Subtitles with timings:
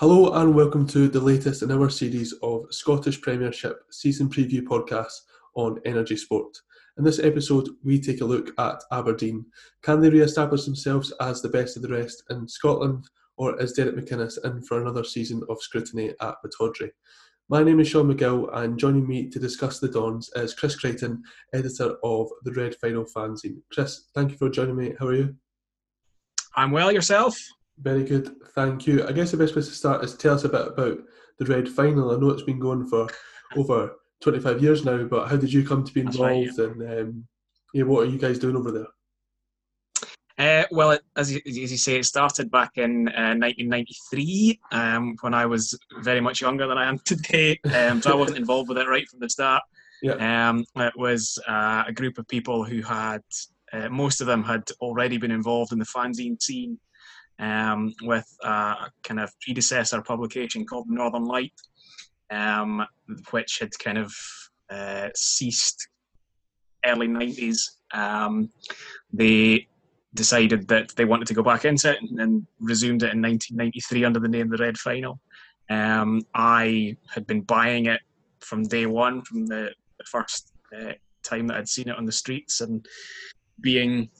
[0.00, 5.26] Hello and welcome to the latest in our series of Scottish Premiership season preview podcasts
[5.56, 6.56] on energy sport.
[6.96, 9.44] In this episode, we take a look at Aberdeen.
[9.82, 13.74] Can they re establish themselves as the best of the rest in Scotland, or is
[13.74, 16.92] Derek McInnes in for another season of scrutiny at Pittodrie?
[17.50, 21.22] My name is Sean McGill, and joining me to discuss the Dons is Chris Creighton,
[21.52, 23.60] editor of the Red Final fanzine.
[23.70, 24.94] Chris, thank you for joining me.
[24.98, 25.36] How are you?
[26.56, 27.38] I'm well, yourself?
[27.80, 29.06] Very good, thank you.
[29.06, 30.98] I guess the best place to start is tell us a bit about
[31.38, 32.10] the Red Final.
[32.10, 33.08] I know it's been going for
[33.56, 36.64] over 25 years now, but how did you come to be involved right, yeah.
[36.64, 37.24] and um,
[37.72, 38.86] yeah, what are you guys doing over there?
[40.38, 45.16] Uh, well, it, as, you, as you say, it started back in uh, 1993 um,
[45.20, 47.58] when I was very much younger than I am today.
[47.74, 49.62] Um, so I wasn't involved with it right from the start.
[50.02, 50.48] Yeah.
[50.48, 53.22] Um, it was uh, a group of people who had,
[53.72, 56.78] uh, most of them had already been involved in the fanzine scene
[57.40, 61.54] um, with a kind of predecessor publication called Northern Light,
[62.30, 62.86] um,
[63.30, 64.14] which had kind of
[64.70, 65.88] uh, ceased
[66.84, 67.62] early 90s.
[67.92, 68.50] Um,
[69.12, 69.66] they
[70.14, 74.20] decided that they wanted to go back into it and resumed it in 1993 under
[74.20, 75.20] the name The Red Final.
[75.70, 78.00] Um, I had been buying it
[78.40, 82.12] from day one, from the, the first uh, time that I'd seen it on the
[82.12, 82.86] streets, and
[83.60, 84.10] being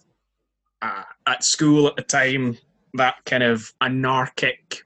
[0.83, 2.57] uh, at school at the time,
[2.95, 4.83] that kind of anarchic,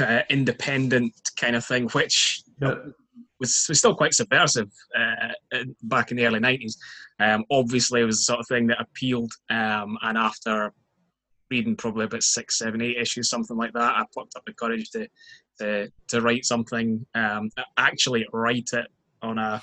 [0.00, 6.26] uh, independent kind of thing, which was, was still quite subversive uh, back in the
[6.26, 6.76] early 90s.
[7.20, 9.32] Um, obviously, it was the sort of thing that appealed.
[9.50, 10.72] Um, and after
[11.50, 14.90] reading probably about six, seven, eight issues, something like that, I plucked up the courage
[14.90, 15.08] to
[15.60, 18.86] to, to write something, um, actually write it
[19.20, 19.60] on a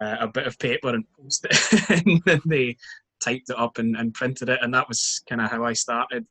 [0.00, 1.90] a bit of paper and post it.
[2.06, 2.76] and then they
[3.20, 6.26] typed it up and, and printed it, and that was kind of how I started.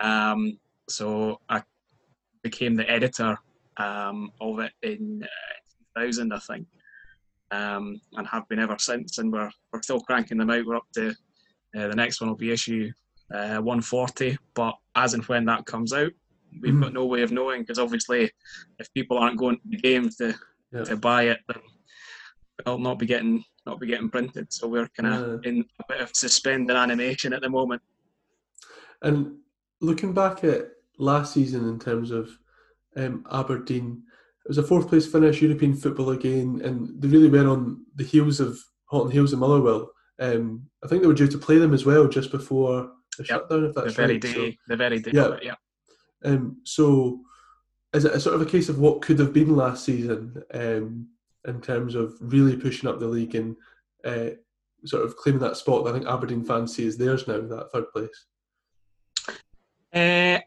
[0.00, 1.62] Um, so I
[2.42, 3.36] became the editor
[3.76, 6.66] um, of it in uh, 2000, I think,
[7.50, 9.18] um, and have been ever since.
[9.18, 10.66] And we're we're still cranking them out.
[10.66, 11.10] We're up to
[11.76, 12.90] uh, the next one will be issue
[13.32, 14.38] uh, 140.
[14.54, 16.12] But as and when that comes out,
[16.60, 16.82] we've mm.
[16.82, 18.30] got no way of knowing because obviously,
[18.78, 20.34] if people aren't going to the games to
[20.72, 20.84] yeah.
[20.84, 21.62] to buy it, then
[22.64, 24.52] they'll not be getting not be getting printed.
[24.52, 25.50] So we're kind of yeah.
[25.50, 27.82] in a bit of suspended animation at the moment.
[29.02, 29.38] And
[29.80, 32.30] looking back at last season in terms of
[32.96, 34.02] um, Aberdeen,
[34.44, 38.04] it was a fourth place finish, European football again, and they really were on the
[38.04, 38.58] heels of
[38.90, 39.90] Houghton Hills and Motherwell.
[40.18, 43.26] Um, I think they were due to play them as well just before the yep.
[43.26, 44.20] shutdown, if that's the very right.
[44.20, 45.36] Day, so, the very day, yeah.
[45.42, 45.54] yeah.
[46.24, 47.20] Um, so,
[47.92, 51.08] is it a sort of a case of what could have been last season um,
[51.46, 53.56] in terms of really pushing up the league and
[54.04, 54.30] uh,
[54.84, 57.70] sort of claiming that spot that I think Aberdeen fans see as theirs now, that
[57.72, 58.26] third place?
[59.94, 60.38] Uh,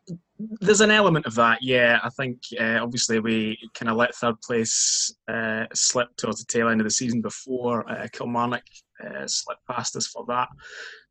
[0.60, 2.00] there's an element of that, yeah.
[2.04, 6.70] I think uh, obviously we kind of let third place uh, slip towards the tail
[6.70, 8.64] end of the season before uh, Kilmarnock
[9.04, 10.50] uh, slipped past us for that,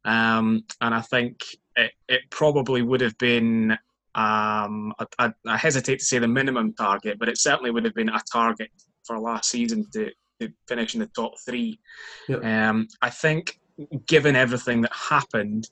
[0.04, 1.40] um, and I think
[1.76, 3.72] it, it probably would have been.
[4.14, 8.10] Um, I, I, hesitate to say the minimum target, but it certainly would have been
[8.10, 8.68] a target
[9.06, 11.80] for last season to, to finish in the top three.
[12.28, 12.44] Yep.
[12.44, 13.58] Um, I think,
[14.06, 15.70] given everything that happened,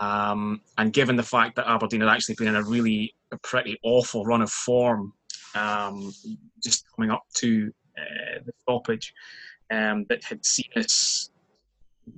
[0.00, 3.78] um, and given the fact that Aberdeen had actually been in a really a pretty
[3.84, 5.12] awful run of form,
[5.54, 6.12] um,
[6.64, 9.12] just coming up to uh, the stoppage,
[9.70, 11.30] um, that had seen us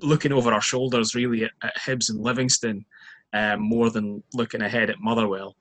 [0.01, 2.85] looking over our shoulders really at, at Hibs and Livingston
[3.33, 5.57] um, more than looking ahead at Motherwell.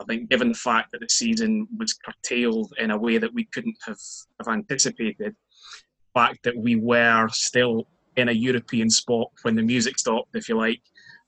[0.00, 3.44] I think, given the fact that the season was curtailed in a way that we
[3.44, 3.98] couldn't have,
[4.40, 9.98] have anticipated, the fact that we were still in a European spot when the music
[9.98, 10.80] stopped, if you like,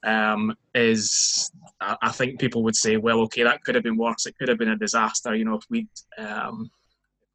[0.04, 1.50] um, is
[1.81, 4.26] I think people would say, well, okay, that could have been worse.
[4.26, 5.34] It could have been a disaster.
[5.34, 5.88] You know, if we'd
[6.19, 6.70] um,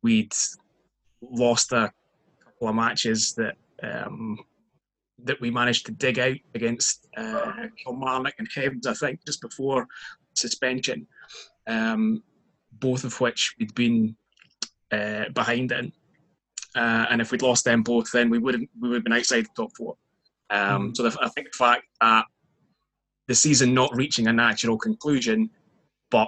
[0.02, 0.34] we'd
[1.22, 1.92] lost a
[2.44, 4.38] couple of matches that um,
[5.24, 9.88] that we managed to dig out against uh, Kilmarnock and Hibs, I think, just before
[10.36, 11.08] suspension,
[11.68, 12.24] um,
[12.74, 14.16] both of which we'd been
[14.92, 15.92] uh, behind in.
[16.76, 19.46] Uh, and if we'd lost them both, then we would we would have been outside
[19.46, 19.96] the top four.
[20.50, 20.98] Um, mm.
[20.98, 22.26] So the, I think the fact that
[23.28, 25.50] the season not reaching a natural conclusion,
[26.12, 26.28] but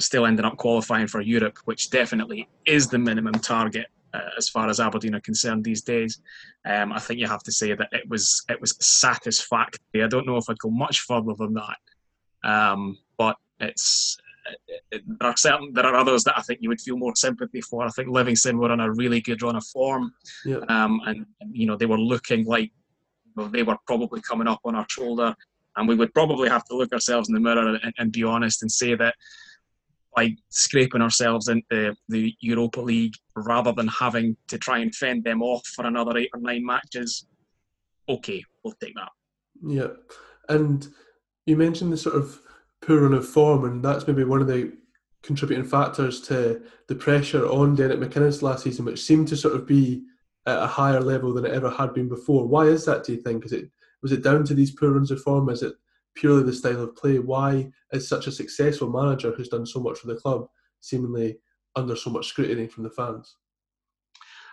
[0.00, 4.68] still ending up qualifying for Europe, which definitely is the minimum target uh, as far
[4.68, 6.20] as Aberdeen are concerned these days.
[6.64, 10.02] Um, I think you have to say that it was it was satisfactory.
[10.02, 11.78] I don't know if I'd go much further than that,
[12.48, 14.16] um, but it's
[14.92, 17.60] it, there are certain there are others that I think you would feel more sympathy
[17.60, 17.84] for.
[17.84, 20.12] I think Livingston were on a really good run of form,
[20.44, 20.58] yeah.
[20.68, 22.72] um, and you know they were looking like
[23.34, 25.34] well, they were probably coming up on our shoulder.
[25.76, 28.62] And we would probably have to look ourselves in the mirror and, and be honest
[28.62, 29.14] and say that
[30.14, 35.42] by scraping ourselves into the Europa League rather than having to try and fend them
[35.42, 37.26] off for another eight or nine matches,
[38.08, 39.10] okay, we'll take that.
[39.62, 39.88] Yeah,
[40.48, 40.88] and
[41.44, 42.40] you mentioned the sort of
[42.80, 44.72] poor run of form, and that's maybe one of the
[45.22, 49.66] contributing factors to the pressure on Derek McInnes last season, which seemed to sort of
[49.66, 50.04] be
[50.46, 52.46] at a higher level than it ever had been before.
[52.46, 53.04] Why is that?
[53.04, 53.44] Do you think?
[53.44, 53.70] Is it
[54.06, 55.48] was it down to these poor runs of form?
[55.48, 55.74] Is it
[56.14, 57.18] purely the style of play?
[57.18, 60.46] Why is such a successful manager who's done so much for the club
[60.80, 61.38] seemingly
[61.74, 63.34] under so much scrutiny from the fans?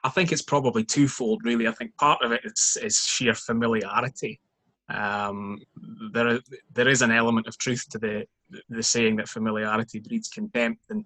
[0.03, 1.67] I think it's probably twofold, really.
[1.67, 4.39] I think part of it is, is sheer familiarity.
[4.89, 5.59] Um,
[6.11, 6.39] there,
[6.73, 8.25] there is an element of truth to the
[8.69, 11.05] the saying that familiarity breeds contempt, and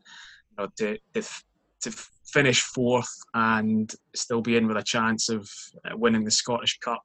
[0.52, 1.22] you know, to, to
[1.82, 1.92] to
[2.26, 5.50] finish fourth and still be in with a chance of
[5.84, 7.04] uh, winning the Scottish Cup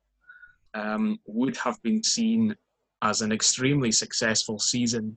[0.75, 2.55] um, would have been seen
[3.03, 5.17] as an extremely successful season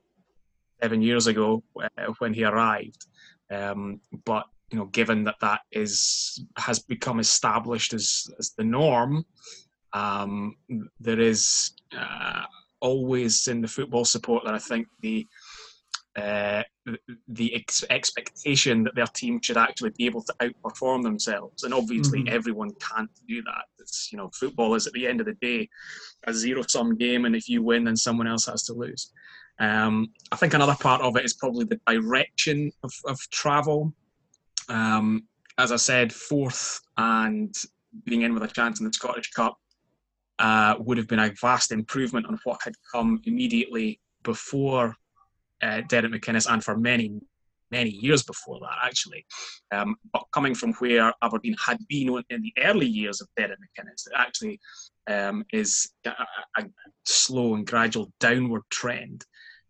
[0.82, 3.06] seven years ago uh, when he arrived.
[3.52, 9.26] Um, but you know, given that that is has become established as as the norm,
[9.94, 10.56] um,
[11.00, 12.44] there is uh,
[12.82, 15.28] always in the football support that I think the
[16.16, 16.64] uh,
[17.28, 22.20] the ex- expectation that their team should actually be able to outperform themselves, and obviously
[22.20, 22.36] mm-hmm.
[22.36, 23.66] everyone can't do that.
[23.80, 25.70] It's you know football is at the end of the day
[26.26, 29.12] a zero sum game, and if you win, then someone else has to lose.
[29.60, 33.94] Um, I think another part of it is probably the direction of, of travel.
[34.70, 35.24] Um,
[35.58, 37.54] as I said, fourth and
[38.04, 39.58] being in with a chance in the Scottish Cup
[40.40, 44.96] uh, would have been a vast improvement on what had come immediately before
[45.66, 47.20] uh, Derek McInnes and for many,
[47.72, 49.26] many years before that, actually.
[49.72, 54.08] Um, but coming from where Aberdeen had been in the early years of Derek McInnes,
[54.08, 54.60] it actually
[55.08, 56.12] um, is a,
[56.58, 56.66] a,
[57.06, 59.26] slow and gradual downward trend.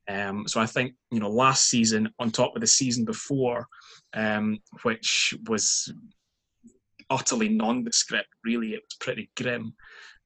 [0.07, 3.65] Um, so I think you know last season on top of the season before,
[4.13, 5.91] um, which was
[7.09, 8.29] utterly nondescript.
[8.43, 9.73] Really, it was pretty grim.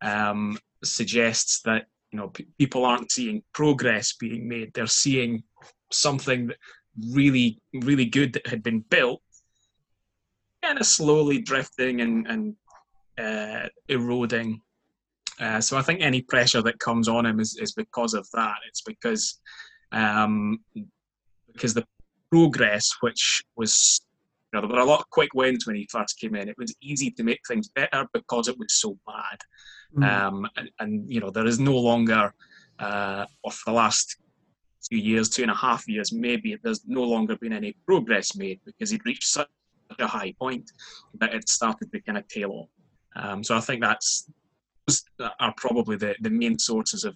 [0.01, 5.43] Um, suggests that you know p- people aren't seeing progress being made they're seeing
[5.91, 6.51] something
[7.11, 9.21] really really good that had been built
[10.63, 12.55] kind of slowly drifting and, and
[13.17, 14.61] uh, eroding
[15.39, 18.57] uh, so I think any pressure that comes on him is, is because of that.
[18.67, 19.39] It's because
[19.91, 20.59] um,
[21.51, 21.85] because the
[22.29, 24.01] progress, which was
[24.53, 26.49] you know, there were a lot of quick wins when he first came in.
[26.49, 29.39] It was easy to make things better because it was so bad.
[29.95, 30.03] Mm.
[30.03, 32.33] Um, and, and, you know, there is no longer,
[32.79, 34.17] uh, or for the last
[34.87, 38.59] two years, two and a half years, maybe there's no longer been any progress made
[38.65, 39.49] because he'd reached such
[39.99, 40.71] a high point
[41.15, 42.69] that it started to kind of tail off.
[43.15, 44.29] Um, so I think that's
[45.39, 47.15] are probably the, the main sources of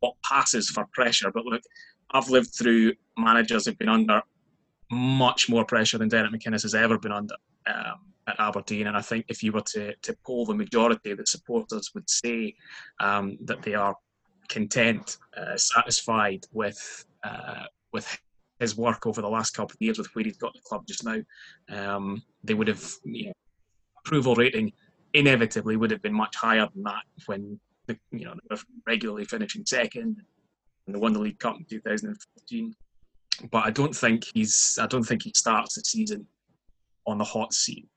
[0.00, 1.30] what passes for pressure.
[1.32, 1.62] But look,
[2.10, 4.20] I've lived through managers who've been under
[4.90, 7.36] much more pressure than Derek McInnes has ever been under.
[7.66, 8.86] Um, at Aberdeen.
[8.86, 12.08] And I think if you were to, to poll the majority of the supporters would
[12.08, 12.54] say
[13.00, 13.96] um, that they are
[14.52, 18.18] content, uh, satisfied with uh, with
[18.60, 21.04] his work over the last couple of years, with where he's got the club just
[21.04, 21.20] now.
[21.68, 23.32] Um, they would have you know,
[23.98, 24.72] approval rating
[25.14, 29.24] inevitably would have been much higher than that when the, you know they were regularly
[29.24, 30.22] finishing second
[30.86, 32.74] and they won the League Cup in 2014.
[33.50, 36.26] But I don't think he's I don't think he starts the season
[37.06, 37.88] on the hot seat.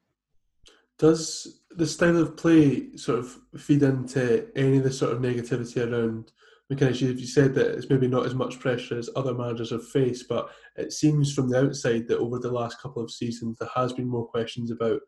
[0.98, 5.86] Does the style of play sort of feed into any of the sort of negativity
[5.86, 6.32] around
[6.72, 7.02] McInnes?
[7.02, 10.50] You said that it's maybe not as much pressure as other managers have faced, but
[10.76, 14.08] it seems from the outside that over the last couple of seasons there has been
[14.08, 15.02] more questions about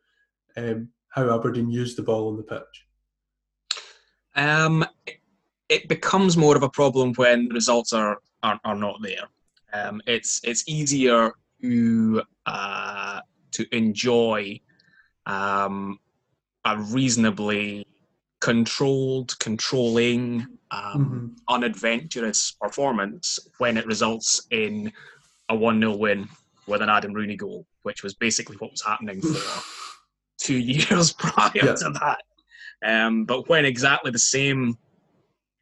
[0.55, 2.85] um, how Aberdeen used the ball on the pitch.
[4.35, 4.85] Um,
[5.69, 9.27] it becomes more of a problem when results are are, are not there.
[9.73, 13.21] Um, it's it's easier to uh,
[13.51, 14.59] to enjoy
[15.25, 15.99] um,
[16.65, 17.87] a reasonably
[18.39, 21.27] controlled, controlling, um, mm-hmm.
[21.49, 24.91] unadventurous performance when it results in
[25.49, 26.27] a 1 0 win
[26.67, 29.63] with an Adam Rooney goal, which was basically what was happening for
[30.39, 31.75] two years prior yeah.
[31.75, 32.21] to that.
[32.85, 34.77] Um, but when exactly the same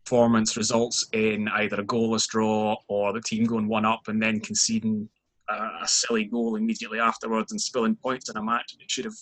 [0.04, 4.40] performance results in either a goalless draw or the team going one up and then
[4.40, 5.10] conceding
[5.50, 9.16] a, a silly goal immediately afterwards and spilling points in a match that should have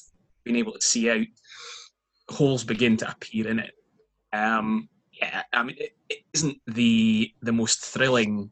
[0.44, 1.26] been able to see out,
[2.30, 3.72] holes begin to appear in it.
[4.34, 8.50] Um, yeah, I mean, it, isn't the the most thrilling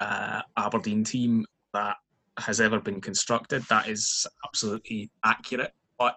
[0.00, 1.96] uh, Aberdeen team that
[2.38, 3.62] has ever been constructed.
[3.68, 5.72] That is absolutely accurate.
[5.98, 6.16] But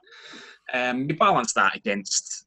[0.73, 2.45] um, you balance that against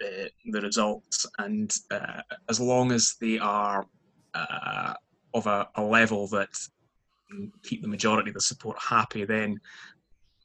[0.00, 3.86] the, the results, and uh, as long as they are
[4.34, 4.94] uh,
[5.34, 6.48] of a, a, level that
[7.62, 9.60] keep the majority of the support happy, then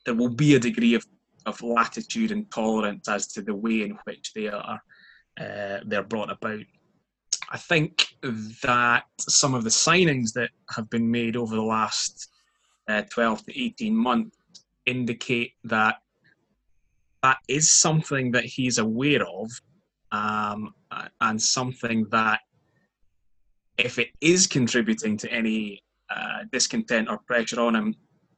[0.06, 1.06] there will be a degree of,
[1.46, 4.82] of latitude and tolerance as to the way in which they are
[5.40, 6.62] uh, they're brought about.
[7.52, 8.08] I think
[8.64, 12.30] that some of the signings that have been made over the last
[12.88, 14.38] uh, 12 to 18 months
[14.86, 15.98] indicate that
[17.22, 19.50] that is something that he's aware of
[20.12, 20.74] um,
[21.22, 22.42] and something that
[23.78, 27.96] if it is contributing to any uh, discontent or pressure on him,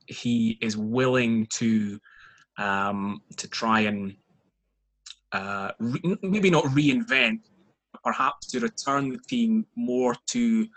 [0.07, 1.99] he is willing to
[2.57, 4.15] um, to try and
[5.31, 7.41] uh, re- maybe not reinvent,
[8.03, 10.67] perhaps to return the team more to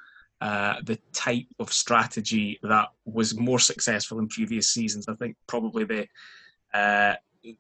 [0.40, 5.08] uh, the type of strategy that was more successful in previous seasons.
[5.08, 6.06] I think probably the
[6.72, 7.14] uh,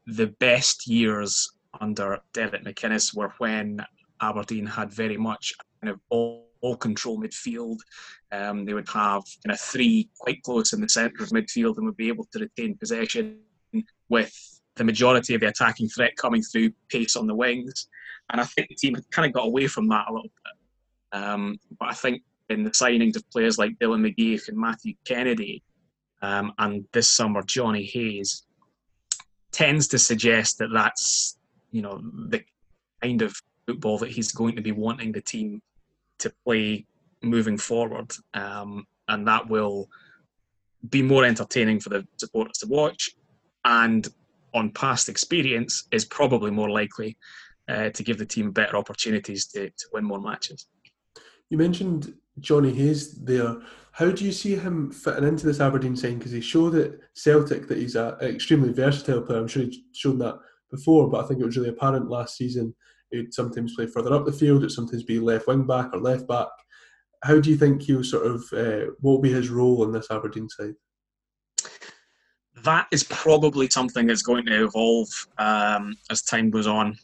[0.06, 3.84] the best years under Derek McInnes were when
[4.20, 7.78] Aberdeen had very much kind of all, all control midfield.
[8.32, 11.86] Um, they would have kind of three quite close in the centre of midfield and
[11.86, 13.40] would be able to retain possession
[14.08, 17.88] with the majority of the attacking threat coming through pace on the wings.
[18.30, 21.20] And I think the team kind of got away from that a little bit.
[21.20, 25.62] Um, but I think in the signings of players like Dylan McGeouch and Matthew Kennedy,
[26.22, 28.44] um, and this summer Johnny Hayes,
[29.52, 31.38] tends to suggest that that's
[31.70, 32.42] you know the
[33.02, 33.34] kind of
[33.66, 35.62] football that he's going to be wanting the team
[36.18, 36.86] to play
[37.22, 39.88] moving forward, um, and that will
[40.90, 43.10] be more entertaining for the supporters to watch,
[43.64, 44.08] and
[44.54, 47.16] on past experience is probably more likely
[47.68, 50.66] uh, to give the team better opportunities to, to win more matches.
[51.50, 53.56] You mentioned Johnny Hayes there.
[53.92, 56.18] How do you see him fitting into this Aberdeen side?
[56.18, 59.40] Because he showed at Celtic that he's an extremely versatile player.
[59.40, 60.36] I'm sure he's shown that
[60.70, 62.74] before, but I think it was really apparent last season.
[63.10, 66.28] He'd sometimes play further up the field, it'd sometimes be left wing back or left
[66.28, 66.48] back.
[67.24, 70.10] How do you think he'll sort of, uh, what will be his role in this
[70.10, 70.74] Aberdeen side?
[72.64, 76.96] That is probably something that's going to evolve um, as time goes on.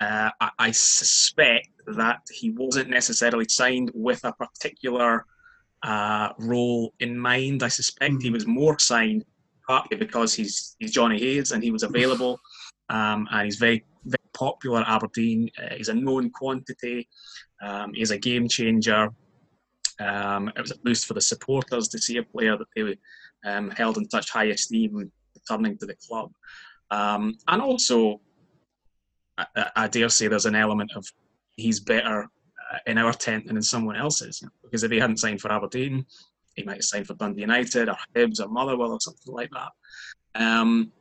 [0.00, 5.26] Uh, I, I, suspect that he wasn't necessarily signed with a particular
[5.82, 7.62] uh, role in mind.
[7.62, 8.20] I suspect mm-hmm.
[8.20, 9.24] he was more signed
[9.66, 12.38] partly because he's he's Johnny Hayes and he was available,
[12.88, 15.50] um, and he's very very popular at Aberdeen.
[15.60, 17.08] Uh, he's a known quantity.
[17.60, 19.10] Um, he's a game changer.
[20.00, 22.96] Um, it was a boost for the supporters to see a player that they
[23.44, 26.30] um, held in such high esteem returning to the club.
[26.90, 28.20] Um, and also,
[29.36, 31.06] I, I, dare say there's an element of
[31.56, 34.42] he's better uh, in our tent than in someone else's.
[34.62, 36.06] Because if he hadn't signed for Aberdeen,
[36.54, 40.42] he might have signed for Dundee United or Hibs or Motherwell or something like that.
[40.42, 40.92] Um,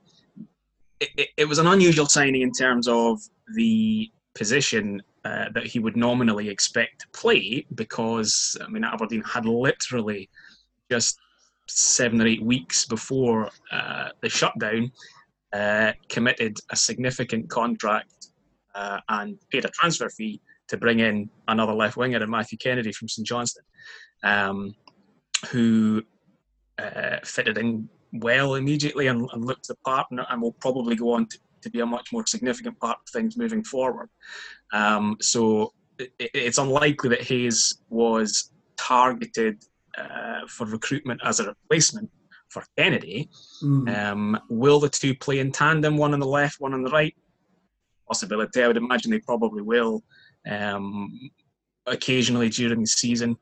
[1.00, 3.20] it, it, was an unusual signing in terms of
[3.56, 9.46] the position uh, that he would nominally expect to play because, I mean, Aberdeen had
[9.46, 10.30] literally
[10.90, 11.20] just
[11.68, 14.92] seven or eight weeks before uh, the shutdown,
[15.54, 18.30] uh, committed a significant contract
[18.76, 23.08] uh, and paid a transfer fee to bring in another left winger, Matthew Kennedy from
[23.08, 23.64] St Johnstone,
[24.24, 24.76] um,
[25.50, 26.04] who
[26.78, 31.14] uh, fitted in well immediately and, and looked the part and, and, will probably go
[31.14, 34.10] on to, to, be a much more significant part of things moving forward.
[34.74, 39.64] Um, so it, it's unlikely that Hayes was targeted
[39.98, 42.10] uh, for recruitment as a replacement
[42.50, 43.30] for Kennedy.
[43.64, 43.98] Mm.
[43.98, 47.16] Um, will the two play in tandem, one on the left, one on the right?
[48.08, 48.64] Possibility.
[48.64, 50.04] I would imagine they probably will.
[50.50, 51.32] Um,
[51.88, 53.38] occasionally during the season.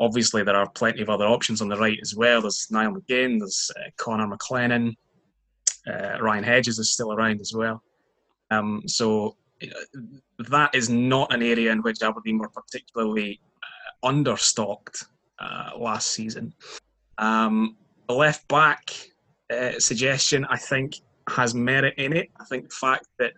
[0.00, 2.40] Obviously, there are plenty of other options on the right as well.
[2.40, 4.96] There's Niall McGinn, there's uh, Connor McLennan,
[5.86, 7.82] uh, Ryan Hedges is still around as well.
[8.50, 10.00] Um, so uh,
[10.50, 15.04] that is not an area in which Aberdeen were particularly uh, understocked
[15.42, 16.54] uh, last season.
[17.18, 17.76] Um,
[18.08, 18.90] the left back
[19.50, 20.96] uh, suggestion, I think,
[21.28, 22.30] has merit in it.
[22.40, 23.32] I think the fact that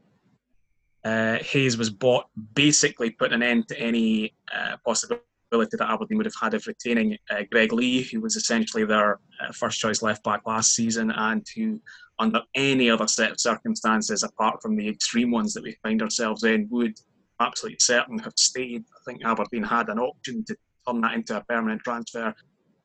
[1.04, 5.20] uh, Hayes was bought basically put an end to any uh, possibility
[5.50, 9.52] that Aberdeen would have had of retaining uh, Greg Lee, who was essentially their uh,
[9.52, 11.80] first choice left back last season, and who,
[12.18, 16.44] under any other set of circumstances apart from the extreme ones that we find ourselves
[16.44, 16.98] in, would
[17.40, 18.82] absolutely certain have stayed.
[18.82, 22.34] I think Aberdeen had an option to turn that into a permanent transfer.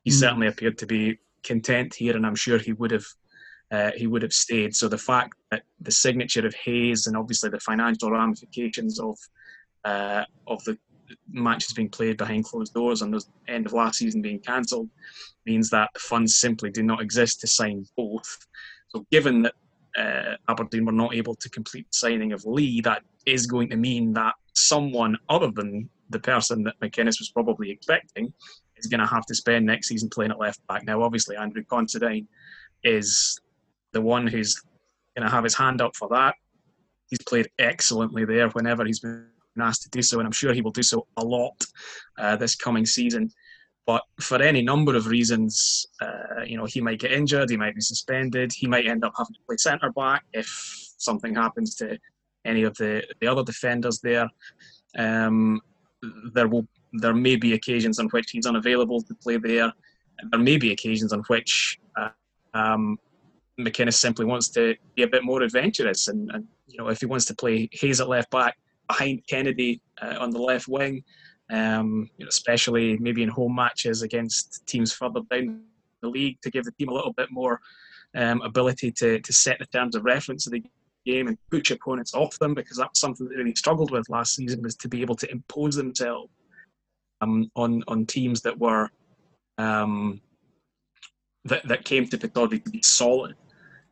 [0.04, 0.14] He mm.
[0.14, 3.06] certainly appeared to be content here, and I'm sure he would have
[3.70, 4.74] uh, he would have stayed.
[4.74, 9.16] So the fact that the signature of Hayes and obviously the financial ramifications of
[9.84, 10.76] uh, of the
[11.30, 14.88] matches being played behind closed doors and the end of last season being cancelled
[15.46, 18.46] means that the funds simply do not exist to sign both.
[18.88, 19.54] So given that
[19.96, 23.76] uh, Aberdeen were not able to complete the signing of Lee, that is going to
[23.76, 28.32] mean that someone other than the person that McInnes was probably expecting
[28.76, 30.84] is going to have to spend next season playing at left back.
[30.84, 32.26] Now, obviously, Andrew Considine
[32.84, 33.38] is
[33.92, 34.60] the one who's
[35.16, 36.34] going to have his hand up for that.
[37.08, 39.26] He's played excellently there whenever he's been
[39.60, 41.64] asked to do so, and I'm sure he will do so a lot
[42.18, 43.30] uh, this coming season.
[43.86, 47.74] But for any number of reasons, uh, you know, he might get injured, he might
[47.74, 50.46] be suspended, he might end up having to play centre back if
[50.98, 51.98] something happens to
[52.44, 54.28] any of the, the other defenders there.
[54.96, 55.60] Um,
[56.32, 59.72] there will there may be occasions on which he's unavailable to play there.
[60.30, 62.08] There may be occasions on which uh,
[62.52, 62.98] um,
[63.58, 67.06] McInnes simply wants to be a bit more adventurous, and, and, you know if he
[67.06, 71.04] wants to play Hayes at left back behind Kennedy uh, on the left wing,
[71.50, 75.62] um, you know, especially maybe in home matches against teams further down
[76.00, 77.60] the league to give the team a little bit more
[78.14, 80.62] um, ability to, to set the terms of reference of the
[81.06, 84.62] game and push opponents off them because that's something they really struggled with last season
[84.62, 86.30] was to be able to impose themselves
[87.20, 88.88] um, on on teams that were
[89.58, 90.20] um,
[91.44, 93.36] that that came to Pittodrie to be solid.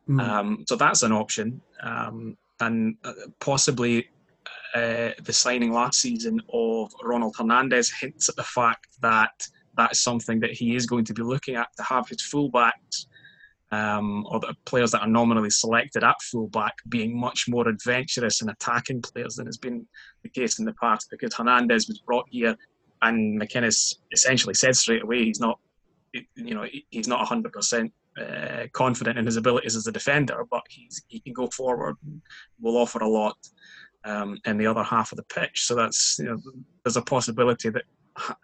[0.07, 0.21] Mm.
[0.21, 4.09] Um, so that's an option, um, and uh, possibly
[4.73, 9.47] uh, the signing last season of Ronald Hernandez hints at the fact that
[9.77, 13.05] that's something that he is going to be looking at to have his fullbacks
[13.71, 18.49] um, or the players that are nominally selected at fullback being much more adventurous and
[18.49, 19.85] attacking players than has been
[20.23, 22.55] the case in the past because Hernandez was brought here
[23.01, 25.59] and McInnes essentially said straight away he's not
[26.35, 31.03] you know he's not 100% uh, confident in his abilities as a defender but he's,
[31.07, 32.21] he can go forward and
[32.59, 33.37] will offer a lot
[34.05, 35.65] um, in the other half of the pitch.
[35.65, 36.37] So that's you know,
[36.83, 37.83] there's a possibility that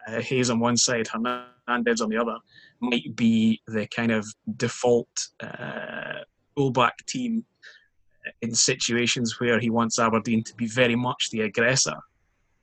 [0.08, 2.38] uh, Hayes on one side, Hernandez on the other,
[2.80, 4.26] might be the kind of
[4.58, 5.08] default
[5.42, 6.20] uh,
[6.56, 7.46] fullback team
[8.42, 11.98] in situations where he wants Aberdeen to be very much the aggressor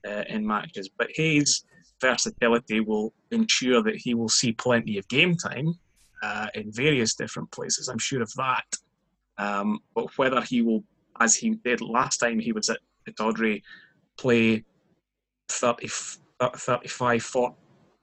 [0.07, 0.89] uh, in matches.
[0.97, 1.65] But Hayes'
[2.01, 5.73] versatility will ensure that he will see plenty of game time
[6.21, 7.87] uh, in various different places.
[7.87, 8.65] I'm sure of that.
[9.37, 10.83] Um, but whether he will
[11.19, 13.61] as he did last time he was at Pittodrie,
[14.17, 14.63] play
[15.49, 15.87] 30,
[16.39, 17.55] 35, 40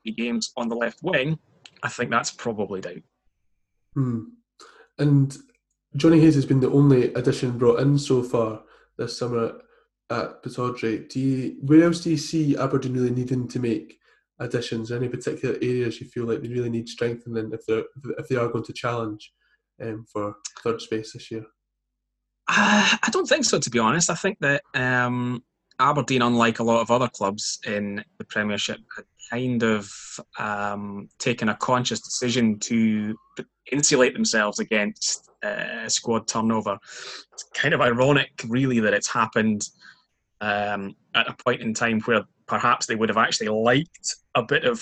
[0.04, 1.38] games on the left wing,
[1.82, 3.02] I think that's probably down.
[3.94, 4.20] Hmm.
[4.98, 5.36] And
[5.96, 8.62] Johnny Hayes has been the only addition brought in so far
[8.98, 9.60] this summer
[10.10, 11.08] at Pittodrie.
[11.08, 13.98] Do you, where else do you see Aberdeen really needing to make
[14.38, 14.92] additions?
[14.92, 17.82] Any particular areas you feel like they really need strengthening if they
[18.18, 19.32] if they are going to challenge
[19.82, 21.44] um, for third space this year?
[22.48, 24.10] Uh, I don't think so, to be honest.
[24.10, 25.42] I think that um,
[25.80, 29.90] Aberdeen, unlike a lot of other clubs in the Premiership, had kind of
[30.38, 33.16] um, taken a conscious decision to
[33.72, 36.78] insulate themselves against uh, squad turnover.
[37.32, 39.68] It's kind of ironic, really, that it's happened
[40.40, 44.64] um, at a point in time where perhaps they would have actually liked a bit
[44.64, 44.80] of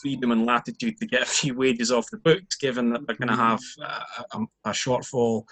[0.00, 3.28] freedom and latitude to get a few wages off the books, given that they're going
[3.28, 5.42] to have a, a, a shortfall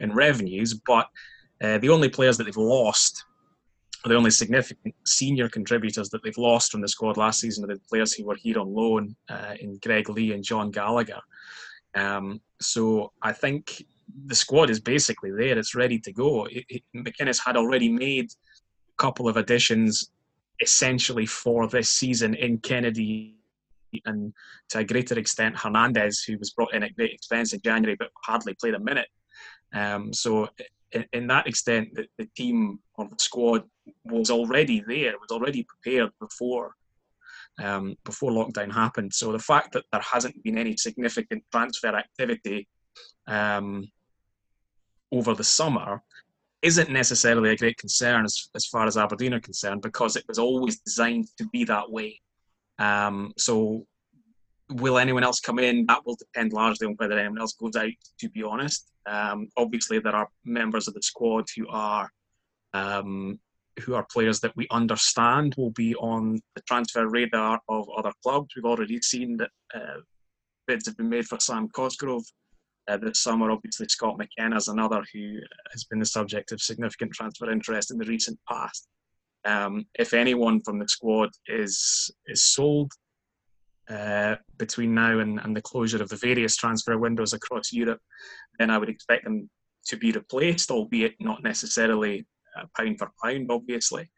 [0.00, 0.74] in revenues.
[0.74, 1.06] But
[1.62, 3.24] uh, the only players that they've lost,
[4.08, 7.80] the only significant senior contributors that they've lost from the squad last season are the
[7.88, 11.20] players who were here on loan uh, in Greg Lee and John Gallagher.
[11.94, 13.84] Um, so I think
[14.26, 16.46] the squad is basically there; it's ready to go.
[16.46, 20.10] It, it, McInnes had already made a couple of additions
[20.60, 23.36] essentially for this season in Kennedy
[24.06, 24.32] and
[24.70, 28.10] to a greater extent Hernandez, who was brought in at great expense in January but
[28.24, 29.08] hardly played a minute.
[29.74, 30.48] Um, so,
[30.92, 33.64] in, in, that extent, the, the, team or the squad
[34.04, 36.74] was already there, was already prepared before
[37.62, 39.12] um, before lockdown happened.
[39.12, 42.68] So the fact that there hasn't been any significant transfer activity
[43.26, 43.90] um,
[45.10, 46.02] over the summer
[46.62, 50.38] isn't necessarily a great concern as, as far as Aberdeen are concerned because it was
[50.38, 52.20] always designed to be that way.
[52.78, 53.86] Um, so,
[54.72, 55.86] will anyone else come in?
[55.86, 57.90] That will depend largely on whether anyone else goes out.
[58.20, 62.10] To be honest, um, obviously there are members of the squad who are
[62.74, 63.38] um,
[63.80, 68.54] who are players that we understand will be on the transfer radar of other clubs.
[68.54, 70.00] We've already seen that uh,
[70.66, 72.24] bids have been made for Sam Cosgrove
[72.88, 73.50] uh, this summer.
[73.50, 75.38] Obviously, Scott McKenna is another who
[75.72, 78.88] has been the subject of significant transfer interest in the recent past.
[79.44, 82.92] Um, if anyone from the squad is is sold
[83.92, 88.00] uh, between now and, and the closure of the various transfer windows across Europe,
[88.58, 89.50] then I would expect them
[89.86, 92.26] to be replaced, albeit not necessarily
[92.56, 94.10] uh, pound for pound, obviously.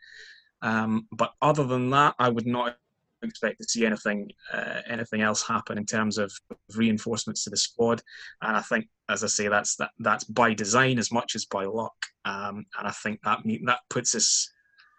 [0.62, 2.76] Um, but other than that, I would not
[3.22, 6.32] expect to see anything uh, anything else happen in terms of
[6.76, 8.02] reinforcements to the squad.
[8.42, 11.64] And I think, as I say, that's that that's by design as much as by
[11.64, 11.96] luck.
[12.24, 14.50] Um, and I think that that puts us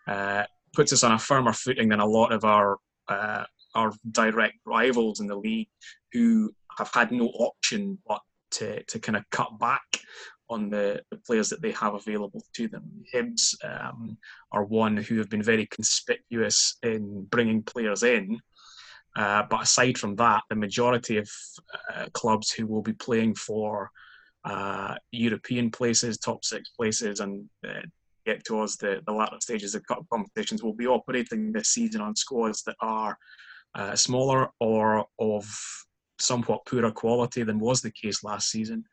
[0.07, 3.43] uh, puts us on a firmer footing than a lot of our uh,
[3.75, 5.69] are direct rivals in the league
[6.13, 9.83] who have had no option but to, to kind of cut back
[10.49, 12.83] on the, the players that they have available to them.
[13.13, 14.17] Hibs um,
[14.51, 18.39] are one who have been very conspicuous in bringing players in.
[19.15, 21.29] Uh, but aside from that, the majority of
[21.93, 23.89] uh, clubs who will be playing for
[24.43, 27.81] uh, European places, top six places, and uh,
[28.25, 32.61] get towards the, the latter stages of competitions will be operating this season on squads
[32.63, 33.17] that are
[33.75, 35.45] uh, smaller or of
[36.19, 38.85] somewhat poorer quality than was the case last season.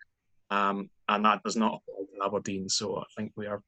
[0.51, 2.69] Um, and that does not apply to Aberdeen.
[2.69, 3.63] So I think we are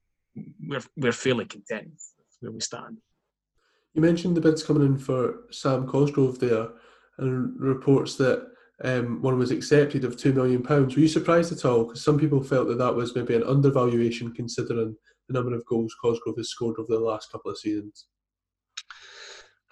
[0.68, 1.90] we're, we're fairly content
[2.40, 2.98] where we stand.
[3.94, 6.68] You mentioned the bids coming in for Sam Cosgrove there,
[7.18, 8.48] and reports that
[8.82, 10.94] um, one was accepted of two million pounds.
[10.94, 11.84] Were you surprised at all?
[11.84, 14.96] Because some people felt that that was maybe an undervaluation considering
[15.28, 18.06] the number of goals Cosgrove has scored over the last couple of seasons.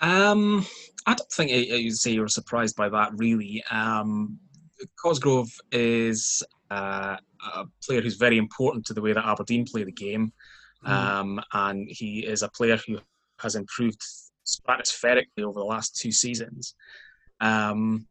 [0.02, 0.66] Um,
[1.06, 3.62] I don't think you'd say you were surprised by that, really.
[3.70, 4.38] Um,
[5.02, 7.16] Cosgrove is uh,
[7.54, 10.32] a player who's very important to the way that Aberdeen play the game,
[10.84, 10.90] mm.
[10.90, 12.98] um, and he is a player who
[13.38, 14.00] has improved
[14.44, 16.74] stratospherically over the last two seasons.
[17.40, 18.06] Um,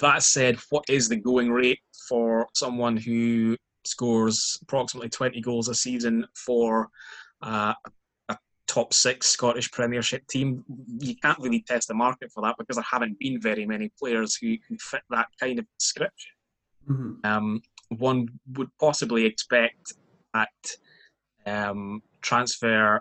[0.00, 5.74] that said, what is the going rate for someone who scores approximately 20 goals a
[5.74, 6.88] season for
[7.42, 7.90] uh, a
[8.66, 10.64] top six Scottish Premiership team?
[10.98, 14.36] You can't really test the market for that because there haven't been very many players
[14.36, 16.32] who can fit that kind of description.
[16.88, 17.12] Mm-hmm.
[17.24, 19.94] Um, one would possibly expect
[20.32, 20.48] that
[21.46, 23.00] um, transfer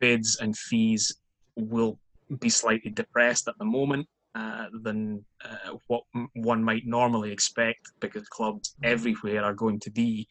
[0.00, 1.12] bids and fees
[1.56, 1.98] will
[2.40, 8.26] be slightly depressed at the moment uh, than uh, what one might normally expect because
[8.28, 10.26] clubs everywhere are going to be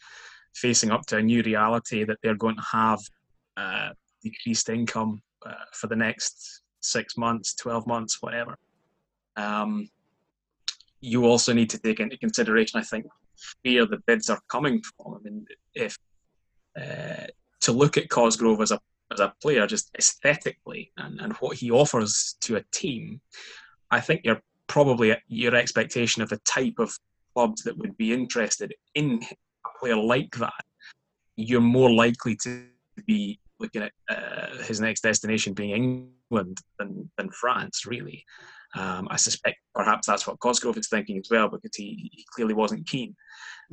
[0.55, 2.99] facing up to a new reality that they're going to have
[3.57, 3.89] uh,
[4.21, 8.57] decreased income uh, for the next six months, 12 months, whatever.
[9.35, 9.89] Um,
[10.99, 13.05] you also need to take into consideration, I think,
[13.63, 15.15] where the bids are coming from.
[15.15, 15.97] I mean, if
[16.79, 17.27] uh,
[17.61, 18.79] to look at Cosgrove as a
[19.11, 23.19] as a player, just aesthetically, and, and what he offers to a team,
[23.89, 26.97] I think you're probably your expectation of the type of
[27.33, 29.19] clubs that would be interested in
[29.65, 30.63] a player like that,
[31.35, 32.63] you're more likely to
[33.05, 38.25] be looking at uh, his next destination being England than, than France, really.
[38.75, 42.53] Um, I suspect perhaps that's what Cosgrove is thinking as well, because he, he clearly
[42.53, 43.15] wasn't keen.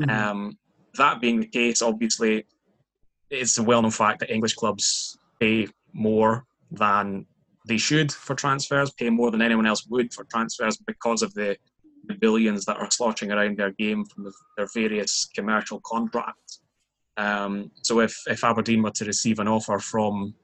[0.01, 0.11] Mm-hmm.
[0.11, 0.59] Um,
[0.97, 2.47] that being the case, obviously,
[3.31, 7.27] it's a well known fact that English clubs pay more than
[7.67, 11.57] they should for transfers, pay more than anyone else would for transfers because of the,
[12.07, 16.58] the billions that are sloshing around their game from the, their various commercial contracts.
[17.19, 20.35] Um, so if, if Aberdeen were to receive an offer from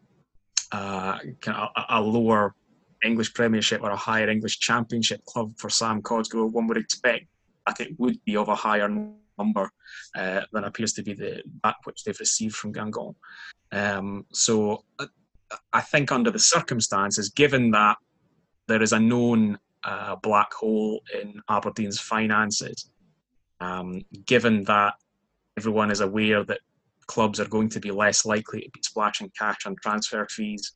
[0.72, 2.56] uh, a, a, lower
[3.04, 7.26] English Premiership or a higher English Championship club for Sam Cosgrove, one would expect
[7.66, 8.88] that it would be of a higher
[9.38, 9.70] number
[10.16, 13.14] uh, than appears to be the that which they've received from Guingamp.
[13.70, 15.06] Um, so uh,
[15.72, 17.98] I think under the circumstances, given that
[18.66, 22.90] there is a known uh, black hole in Aberdeen's finances,
[23.60, 24.94] um, given that
[25.56, 26.60] everyone is aware that
[27.06, 30.72] clubs are going to be less likely to be splashing cash on transfer fees,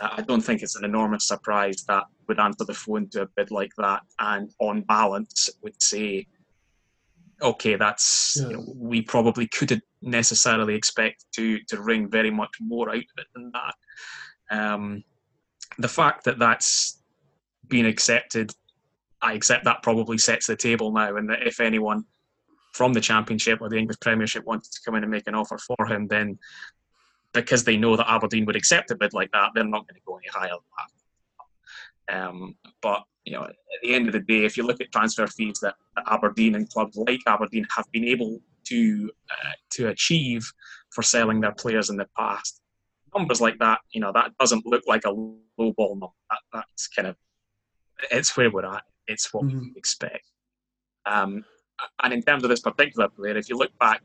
[0.00, 3.26] uh, I don't think it's an enormous surprise that would answer the phone to a
[3.36, 6.26] bid like that and on balance would say,
[7.42, 8.48] okay, that's yeah.
[8.48, 13.18] you know, we probably couldn't necessarily expect to to wring very much more out of
[13.18, 13.74] it than that.
[14.50, 15.04] Um,
[15.78, 17.02] the fact that that's
[17.68, 18.52] been accepted,
[19.20, 22.04] I accept that probably sets the table now, and that if anyone
[22.78, 25.58] from the Championship or the English Premiership wanted to come in and make an offer
[25.58, 26.38] for him, then
[27.32, 30.06] because they know that Aberdeen would accept a bid like that, they're not going to
[30.06, 32.28] go any higher than that.
[32.28, 35.26] Um, but you know, at the end of the day, if you look at transfer
[35.26, 35.74] fees that
[36.06, 38.38] Aberdeen and clubs like Aberdeen have been able
[38.68, 40.48] to uh, to achieve
[40.90, 42.60] for selling their players in the past,
[43.12, 46.06] numbers like that, you know, that doesn't look like a low ball number.
[46.30, 47.16] That, that's kind of
[48.12, 48.84] it's where we're at.
[49.08, 49.58] It's what mm-hmm.
[49.58, 50.26] we expect.
[51.06, 51.44] Um,
[52.02, 54.02] and in terms of this particular player, if you look back,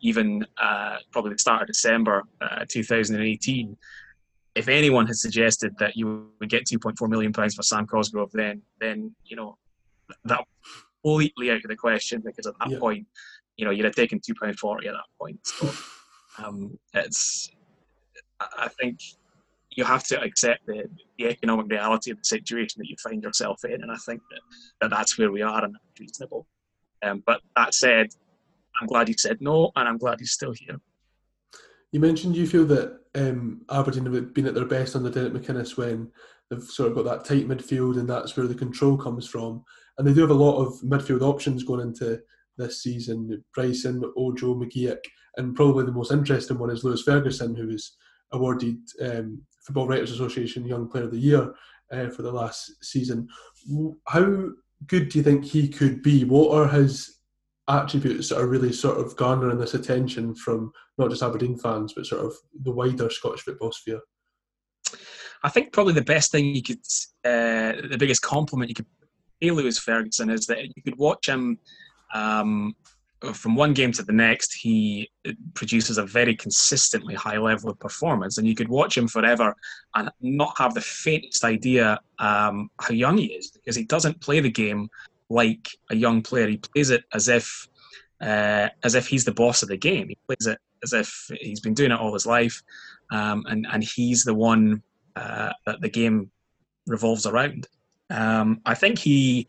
[0.00, 3.76] even uh, probably the start of December uh, 2018,
[4.54, 8.62] if anyone had suggested that you would get 2.4 million pounds for Sam Cosgrove, then
[8.80, 9.56] then you know
[10.24, 10.44] that
[11.02, 12.78] completely out of the question because at that yeah.
[12.78, 13.06] point,
[13.56, 15.38] you know, you'd have taken two pound forty at that point.
[15.46, 15.70] So
[16.44, 17.50] um, it's
[18.40, 18.98] I think
[19.70, 23.64] you have to accept the, the economic reality of the situation that you find yourself
[23.64, 24.40] in, and I think that,
[24.80, 26.46] that that's where we are, and that's reasonable.
[27.02, 28.08] Um, but that said,
[28.80, 30.76] I'm glad he said no, and I'm glad he's still here.
[31.92, 35.76] You mentioned you feel that um, Aberdeen have been at their best under Derek McInnes
[35.76, 36.10] when
[36.50, 39.64] they've sort of got that tight midfield, and that's where the control comes from.
[39.98, 42.20] And they do have a lot of midfield options going into
[42.58, 44.98] this season: Bryson, Ojo, McGeouch,
[45.36, 47.96] and probably the most interesting one is Lewis Ferguson, who was
[48.32, 51.54] awarded um, Football Writers Association Young Player of the Year
[51.92, 53.28] uh, for the last season.
[54.06, 54.48] How
[54.86, 56.24] good do you think he could be?
[56.24, 57.18] What are his
[57.68, 62.06] attributes that are really sort of garnering this attention from not just Aberdeen fans, but
[62.06, 64.00] sort of the wider Scottish football sphere?
[65.42, 66.80] I think probably the best thing you could,
[67.24, 68.86] uh, the biggest compliment you could
[69.40, 71.58] pay Lewis Ferguson is that you could watch him
[72.14, 72.74] um,
[73.32, 74.54] from one game to the next.
[74.54, 75.10] He
[75.54, 79.54] produces a very consistently high level of performance, and you could watch him forever
[79.94, 84.40] and not have the faintest idea um, how young he is because he doesn't play
[84.40, 84.88] the game
[85.28, 86.48] like a young player.
[86.48, 87.66] He plays it as if
[88.20, 90.08] uh, as if he's the boss of the game.
[90.08, 92.62] He plays it as if he's been doing it all his life,
[93.10, 94.82] um, and and he's the one
[95.16, 96.30] uh, that the game
[96.86, 97.66] revolves around.
[98.10, 99.48] Um, I think he,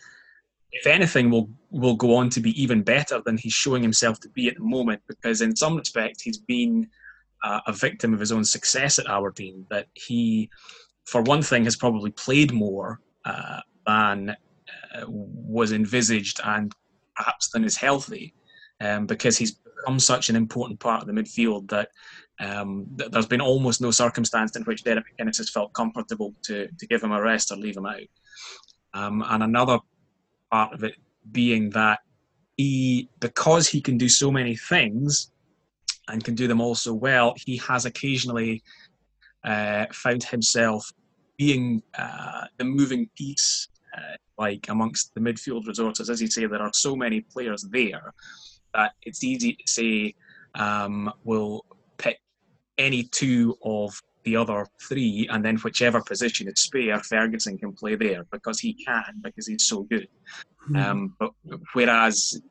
[0.72, 4.30] if anything, will will go on to be even better than he's showing himself to
[4.30, 5.02] be at the moment.
[5.08, 6.88] Because in some respect, he's been
[7.44, 9.66] uh, a victim of his own success at Aberdeen.
[9.70, 10.50] That he,
[11.06, 16.74] for one thing, has probably played more uh, than uh, was envisaged and
[17.16, 18.34] perhaps than is healthy,
[18.82, 21.90] um, because he's become such an important part of the midfield that
[22.40, 26.68] um, th- there's been almost no circumstance in which Derek McInnes has felt comfortable to,
[26.68, 28.02] to give him a rest or leave him out.
[28.94, 29.80] Um, and another
[30.52, 30.96] part of it
[31.32, 32.00] being that
[32.58, 35.32] he, because he can do so many things
[36.10, 38.64] and can do them all so well, he has occasionally
[39.44, 40.90] uh, found himself
[41.38, 46.10] being uh, the moving piece, uh, like amongst the midfield resources.
[46.10, 48.14] As you say, there are so many players there
[48.74, 50.16] that it's easy to say,
[50.56, 51.64] um, we'll
[51.98, 52.20] pick
[52.78, 57.96] any two of the other three, and then whichever position is spare, Ferguson can play
[57.96, 60.08] there because he can, because he's so good.
[60.70, 60.76] Mm-hmm.
[60.76, 61.32] Um, but
[61.74, 62.42] whereas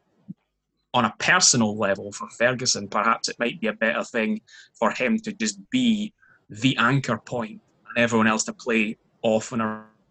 [0.95, 4.41] on a personal level for Ferguson, perhaps it might be a better thing
[4.79, 6.15] for him to just be
[6.49, 9.63] the anchor point and everyone else to play off and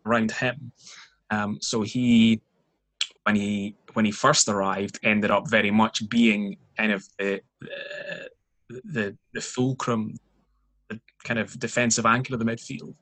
[0.06, 0.72] around him.
[1.32, 2.42] Um, so he,
[3.24, 7.42] when he when he first arrived, ended up very much being kind of the
[8.70, 10.20] the, the fulcrum, the
[11.26, 12.96] kind of defensive anchor of the midfield.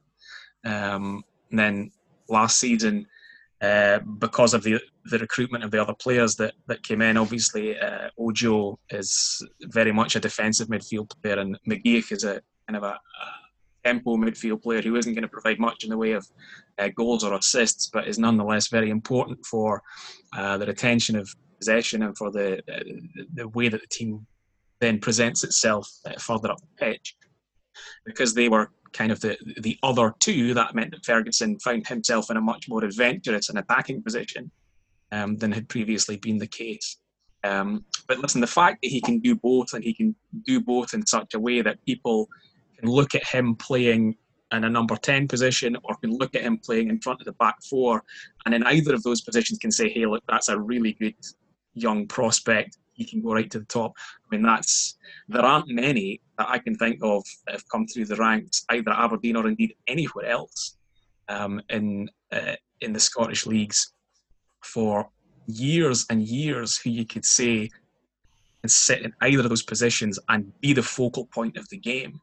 [0.66, 1.92] Um, and then
[2.30, 3.06] last season,
[3.62, 7.78] uh, because of the the recruitment of the other players that, that came in, obviously
[7.78, 12.84] uh, Ojo is very much a defensive midfield player, and McGeouch is a kind of
[12.84, 13.00] a, a
[13.84, 16.26] tempo midfield player who isn't going to provide much in the way of
[16.80, 19.82] uh, goals or assists, but is nonetheless very important for
[20.38, 22.84] uh, the retention of possession and for the uh,
[23.36, 24.26] the way that the team
[24.80, 27.16] then presents itself uh, further up the pitch.
[28.06, 32.30] Because they were kind of the the other two, that meant that Ferguson found himself
[32.30, 34.52] in a much more adventurous and attacking position
[35.12, 36.98] um, than had previously been the case.
[37.44, 40.94] Um, but listen, the fact that he can do both and he can do both
[40.94, 42.30] in such a way that people
[42.80, 44.16] can look at him playing
[44.52, 47.34] in a number 10 position or can look at him playing in front of the
[47.34, 48.04] back four
[48.46, 51.16] and in either of those positions can say, hey, look, that's a really good
[51.74, 53.94] young prospect he can go right to the top.
[53.98, 58.06] I mean, that's there aren't many that I can think of that have come through
[58.06, 60.78] the ranks, either at Aberdeen or indeed anywhere else
[61.30, 63.94] um, in uh, in the Scottish leagues
[64.62, 65.10] for
[65.48, 67.70] years and years, who you could say
[68.64, 72.20] can sit in either of those positions and be the focal point of the game.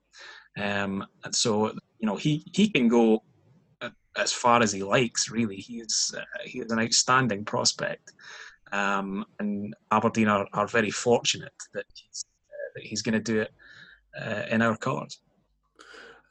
[0.59, 3.22] Um, and so, you know, he he can go
[3.83, 5.30] uh, as far as he likes.
[5.30, 8.12] Really, he is uh, he is an outstanding prospect.
[8.72, 13.40] Um, and Aberdeen are, are very fortunate that he's, uh, that he's going to do
[13.40, 13.50] it
[14.20, 15.20] uh, in our colours.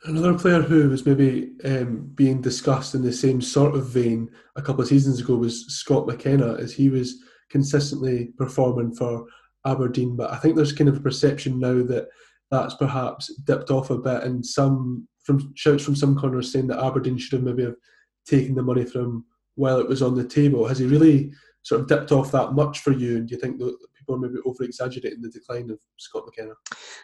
[0.05, 4.61] Another player who was maybe um, being discussed in the same sort of vein a
[4.61, 7.15] couple of seasons ago was Scott McKenna, as he was
[7.49, 9.25] consistently performing for
[9.65, 10.15] Aberdeen.
[10.15, 12.07] But I think there's kind of a perception now that
[12.49, 16.83] that's perhaps dipped off a bit, and some from shouts from some corners saying that
[16.83, 17.75] Aberdeen should have maybe have
[18.25, 19.25] taken the money from
[19.55, 20.65] while it was on the table.
[20.65, 23.17] Has he really sort of dipped off that much for you?
[23.17, 26.53] And do you think that people are maybe over exaggerating the decline of Scott McKenna?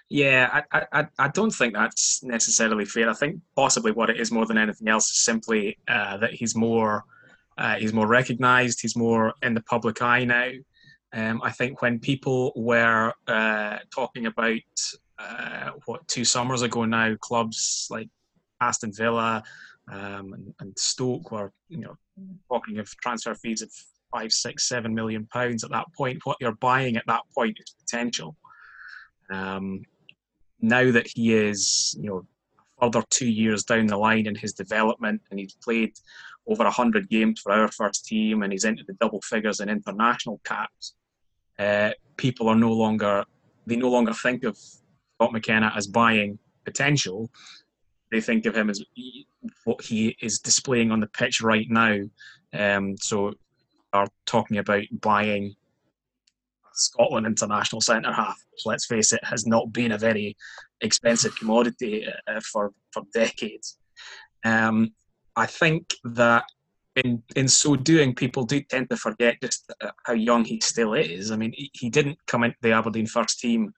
[0.09, 3.09] Yeah, I, I, I don't think that's necessarily fair.
[3.09, 6.55] I think possibly what it is more than anything else is simply uh, that he's
[6.55, 7.03] more
[7.57, 10.51] uh, he's more recognised, he's more in the public eye now.
[11.13, 14.59] Um, I think when people were uh, talking about
[15.17, 18.09] uh, what two summers ago now, clubs like
[18.59, 19.41] Aston Villa
[19.89, 21.95] um, and, and Stoke were you know
[22.49, 23.71] talking of transfer fees of
[24.11, 26.19] five, six, seven million pounds at that point.
[26.23, 28.35] What you're buying at that point is potential.
[29.29, 29.83] Um,
[30.61, 32.25] now that he is, you know,
[32.79, 35.93] further two years down the line in his development, and he's played
[36.47, 40.39] over 100 games for our first team, and he's into the double figures in international
[40.43, 40.95] caps.
[41.57, 43.23] Uh, people are no longer
[43.65, 47.29] they no longer think of Scott McKenna as buying potential.
[48.11, 48.83] They think of him as
[49.63, 51.99] what he is displaying on the pitch right now.
[52.53, 53.33] Um, so,
[53.95, 55.55] are talking about buying
[56.73, 60.35] Scotland international centre half, which let's face it has not been a very
[60.81, 63.77] expensive commodity uh, for for decades.
[64.43, 64.93] Um,
[65.35, 66.43] I think that
[66.95, 70.93] in in so doing, people do tend to forget just uh, how young he still
[70.93, 71.31] is.
[71.31, 73.73] I mean, he, he didn't come into the Aberdeen first team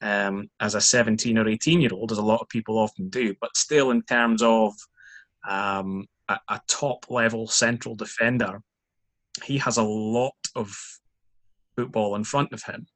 [0.00, 3.34] um, as a 17 or 18 year old, as a lot of people often do,
[3.40, 4.74] but still, in terms of
[5.48, 8.60] um, a, a top level central defender,
[9.44, 10.74] he has a lot of
[11.76, 12.86] football in front of him.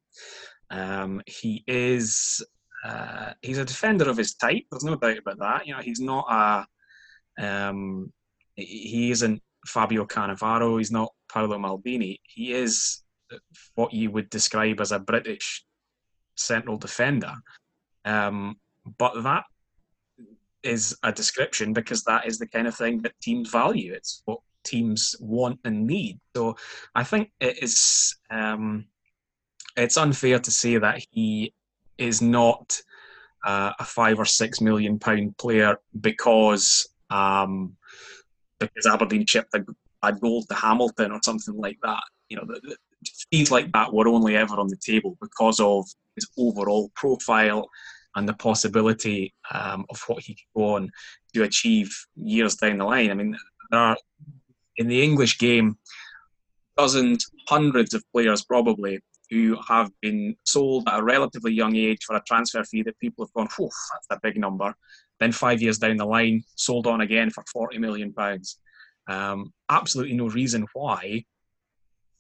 [0.70, 2.44] Um, he is
[2.84, 4.64] uh, he's a defender of his type.
[4.70, 5.66] There's no doubt about that.
[5.66, 6.66] You know, he's not a
[7.38, 8.12] um,
[8.54, 10.78] he isn't Fabio Cannavaro.
[10.78, 12.18] He's not Paolo Maldini.
[12.22, 13.02] He is
[13.74, 15.64] what you would describe as a British
[16.36, 17.34] central defender.
[18.04, 18.56] Um,
[18.98, 19.44] but that
[20.62, 23.92] is a description because that is the kind of thing that teams value.
[23.92, 26.20] It's what teams want and need.
[26.34, 26.56] So
[26.94, 28.16] I think it is.
[28.30, 28.86] Um,
[29.76, 31.54] it's unfair to say that he
[31.98, 32.80] is not
[33.44, 37.76] uh, a five or six million pound player because um,
[38.58, 39.64] because Aberdeen shipped a,
[40.02, 42.02] a goal to Hamilton or something like that.
[42.28, 42.76] You know, the,
[43.30, 47.68] fees like that were only ever on the table because of his overall profile
[48.16, 50.90] and the possibility um, of what he could go on
[51.34, 53.10] to achieve years down the line.
[53.10, 53.36] I mean,
[53.70, 53.96] there are
[54.78, 55.78] in the English game
[56.76, 62.14] dozens, hundreds of players probably who have been sold at a relatively young age for
[62.16, 64.74] a transfer fee that people have gone, whew, that's a big number.
[65.18, 68.58] Then five years down the line, sold on again for 40 million pounds.
[69.08, 71.24] Um, absolutely no reason why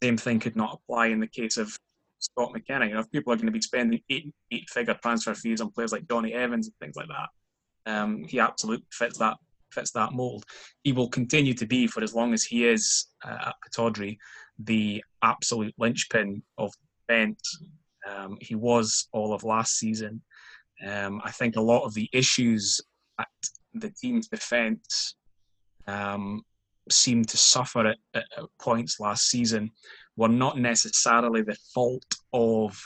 [0.02, 1.76] same thing could not apply in the case of
[2.18, 2.86] Scott McKenna.
[2.86, 5.70] You know, if people are going to be spending eight eight figure transfer fees on
[5.70, 9.36] players like Jonny Evans and things like that, um, he absolutely fits that
[9.76, 10.44] fits that mold.
[10.82, 14.16] He will continue to be for as long as he is uh, at Pittodrie
[14.58, 16.72] the absolute linchpin of
[17.08, 17.40] Bent.
[18.08, 20.22] Um, he was all of last season.
[20.86, 22.80] Um, I think a lot of the issues
[23.18, 23.28] at
[23.74, 25.16] the team's defence
[25.86, 26.42] um,
[26.90, 28.24] seemed to suffer at, at,
[28.60, 29.70] points last season
[30.16, 32.78] were not necessarily the fault of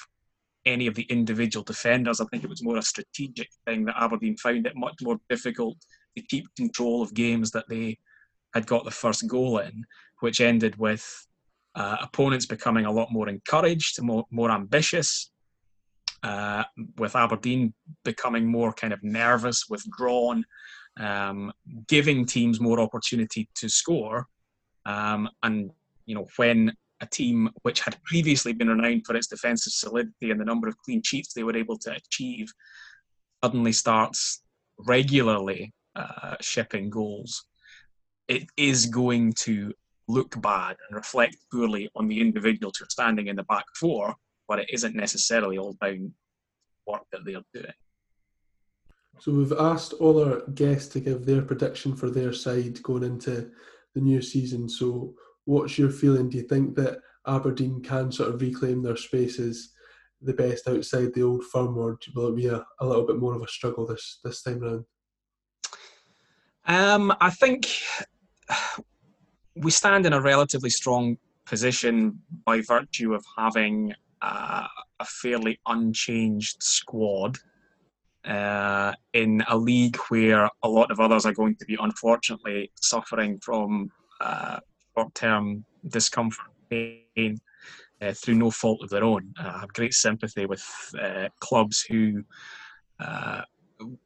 [0.66, 2.20] any of the individual defenders.
[2.20, 5.76] I think it was more a strategic thing that Aberdeen found it much more difficult
[6.16, 7.98] to keep control of games that they
[8.54, 9.84] had got the first goal in,
[10.20, 11.26] which ended with
[11.74, 15.30] uh, opponents becoming a lot more encouraged, more, more ambitious,
[16.22, 16.64] uh,
[16.98, 17.72] with Aberdeen
[18.04, 20.44] becoming more kind of nervous, withdrawn,
[20.98, 21.52] um,
[21.88, 24.26] giving teams more opportunity to score.
[24.84, 25.70] Um, and
[26.06, 30.40] you know when a team which had previously been renowned for its defensive solidity and
[30.40, 32.52] the number of clean sheets they were able to achieve
[33.42, 34.42] suddenly starts
[34.78, 37.44] regularly uh, shipping goals,
[38.28, 39.72] it is going to
[40.08, 44.14] look bad and reflect poorly on the individuals who are standing in the back four,
[44.48, 46.12] but it isn't necessarily all down
[46.86, 47.72] work that they're doing.
[49.20, 53.50] So we've asked all our guests to give their prediction for their side going into
[53.94, 54.68] the new season.
[54.68, 56.30] So what's your feeling?
[56.30, 59.74] Do you think that Aberdeen can sort of reclaim their spaces
[60.22, 63.34] the best outside the old firm, or will it be a, a little bit more
[63.34, 64.84] of a struggle this this time around?
[66.70, 67.66] Um, I think
[69.56, 74.68] we stand in a relatively strong position by virtue of having uh,
[75.00, 77.38] a fairly unchanged squad
[78.24, 83.40] uh, in a league where a lot of others are going to be unfortunately suffering
[83.42, 84.60] from uh,
[84.96, 87.36] short-term discomfort, pain,
[88.00, 89.34] uh, through no fault of their own.
[89.40, 90.64] I have great sympathy with
[91.02, 92.22] uh, clubs who
[93.00, 93.42] uh,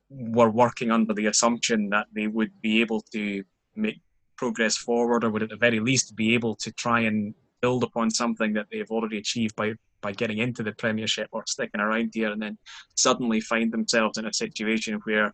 [0.09, 3.45] were working under the assumption that they would be able to
[3.75, 4.01] make
[4.37, 8.11] progress forward, or would at the very least be able to try and build upon
[8.11, 12.31] something that they've already achieved by by getting into the Premiership or sticking around here,
[12.31, 12.59] and then
[12.95, 15.33] suddenly find themselves in a situation where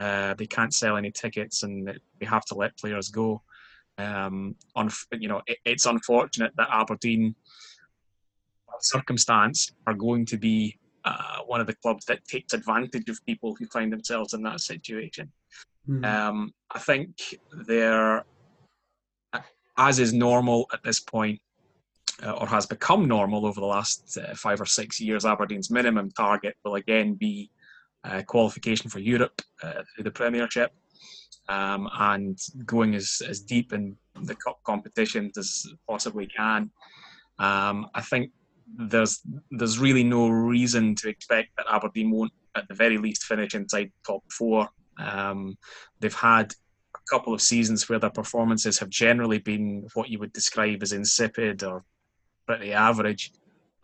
[0.00, 3.40] uh, they can't sell any tickets and they have to let players go.
[3.96, 7.34] Um, on you know, it, it's unfortunate that Aberdeen,
[8.80, 13.54] circumstance, are going to be uh, one of the clubs that takes advantage of people
[13.58, 15.30] who find themselves in that situation.
[15.88, 16.04] Mm.
[16.04, 18.24] Um, I think they're,
[19.76, 21.40] as is normal at this point,
[22.22, 26.10] uh, or has become normal over the last uh, five or six years, Aberdeen's minimum
[26.12, 27.50] target will again be
[28.04, 30.72] uh, qualification for Europe uh, through the Premiership,
[31.48, 36.70] um, and going as, as deep in the cup competitions as possibly can.
[37.38, 38.30] Um, I think
[38.76, 39.20] there's
[39.50, 43.92] there's really no reason to expect that Aberdeen won't, at the very least, finish inside
[44.06, 44.68] top four.
[44.98, 45.56] Um,
[46.00, 46.52] they've had
[46.94, 50.92] a couple of seasons where their performances have generally been what you would describe as
[50.92, 51.84] insipid or
[52.46, 53.32] pretty average.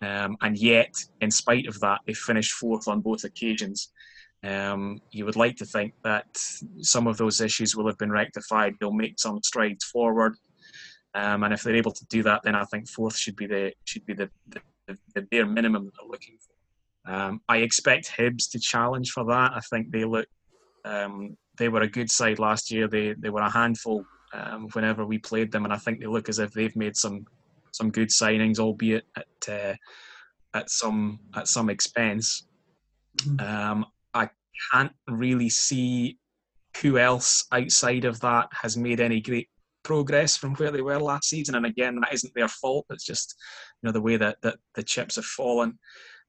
[0.00, 3.92] Um, and yet, in spite of that, they finished fourth on both occasions.
[4.44, 6.26] Um, you would like to think that
[6.80, 8.74] some of those issues will have been rectified.
[8.78, 10.36] They'll make some strides forward,
[11.14, 13.72] um, and if they're able to do that, then I think fourth should be the
[13.84, 14.60] should be the, the,
[15.14, 17.12] the bare minimum that they're looking for.
[17.12, 19.52] Um, I expect Hibs to challenge for that.
[19.54, 20.26] I think they look
[20.84, 22.88] um, they were a good side last year.
[22.88, 26.28] They they were a handful um, whenever we played them, and I think they look
[26.28, 27.26] as if they've made some
[27.72, 29.74] some good signings, albeit at uh,
[30.54, 32.46] at some at some expense.
[33.18, 33.46] Mm-hmm.
[33.46, 34.30] Um, I
[34.72, 36.18] can't really see
[36.82, 39.48] who else outside of that has made any great
[39.88, 41.54] progress from where they were last season.
[41.54, 42.84] And again, that isn't their fault.
[42.90, 43.34] It's just
[43.80, 45.78] you know the way that, that the chips have fallen.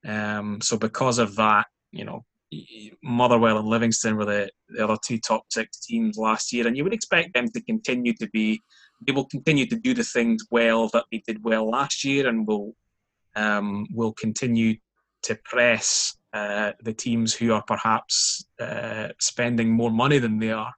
[0.07, 2.23] Um, so because of that, you know,
[3.03, 6.83] Motherwell and Livingston were the, the other two top six teams last year, and you
[6.85, 8.61] would expect them to continue to be
[9.05, 12.47] they will continue to do the things well that they did well last year, and
[12.47, 12.73] will
[13.35, 14.75] um, will continue
[15.23, 20.73] to press uh, the teams who are perhaps uh, spending more money than they are.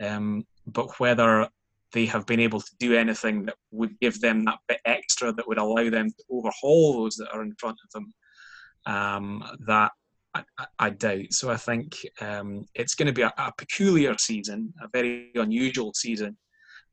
[0.00, 1.48] Um, but whether
[1.94, 5.46] they have been able to do anything that would give them that bit extra that
[5.46, 8.12] would allow them to overhaul those that are in front of them,
[8.84, 9.92] um, that
[10.34, 10.42] I,
[10.80, 11.32] I, doubt.
[11.32, 15.92] So I think um, it's going to be a, a, peculiar season, a very unusual
[15.94, 16.36] season.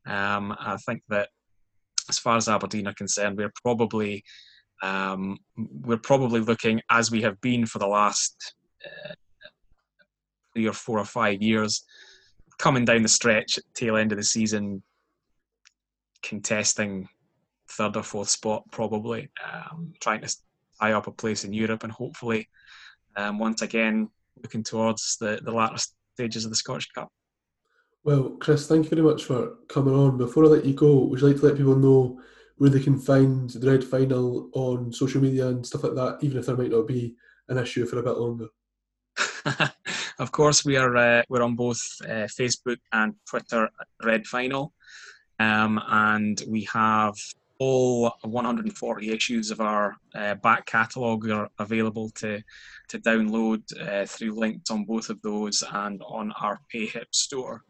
[0.06, 1.30] Um, I think that
[2.08, 4.22] as far as Aberdeen are concerned, we're probably
[4.82, 9.14] um, we're probably looking as we have been for the last uh,
[10.52, 11.84] three or four or five years,
[12.58, 14.82] coming down the stretch tail end of the season,
[16.22, 17.08] contesting
[17.68, 20.36] third or fourth spot, probably um, trying to
[20.80, 22.48] tie up a place in Europe, and hopefully,
[23.16, 24.08] um, once again,
[24.42, 25.82] looking towards the the latter
[26.14, 27.10] stages of the Scottish Cup.
[28.04, 30.18] Well, Chris, thank you very much for coming on.
[30.18, 32.20] Before I let you go, would you like to let people know
[32.56, 36.38] where they can find the Red Final on social media and stuff like that, even
[36.38, 37.14] if there might not be
[37.48, 38.48] an issue for a bit longer?
[40.18, 43.70] of course, we are uh, we're on both uh, Facebook and Twitter
[44.02, 44.72] Red Final,
[45.42, 47.16] um, and we have
[47.58, 52.42] all 140 issues of our uh, back catalogue are available to
[52.88, 57.62] to download uh, through links on both of those and on our PayHip store.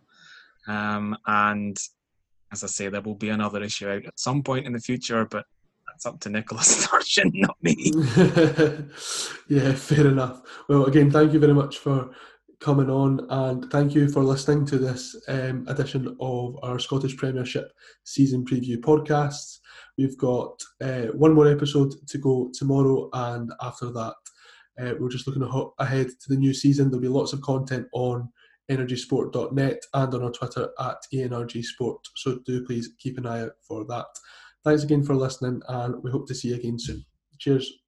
[0.67, 1.77] Um, and
[2.53, 5.27] as I say, there will be another issue out at some point in the future,
[5.27, 5.45] but
[5.87, 7.93] that's up to Nicholas Sturgeon, not me.
[9.49, 10.43] yeah, fair enough.
[10.69, 12.11] Well, again, thank you very much for
[12.63, 17.73] coming on and thank you for listening to this um, edition of our Scottish Premiership
[18.05, 19.59] season preview podcast.
[19.99, 24.15] We've got uh, one more episode to go tomorrow, and after that,
[24.81, 25.43] uh, we're just looking
[25.81, 26.89] ahead to the new season.
[26.89, 28.31] There'll be lots of content on
[28.71, 31.99] energysport.net and on our Twitter at ENRG Sport.
[32.15, 34.07] So do please keep an eye out for that.
[34.65, 37.05] Thanks again for listening, and we hope to see you again soon.
[37.41, 37.82] Cheers.